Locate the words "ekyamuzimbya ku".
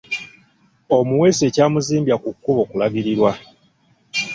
1.49-2.29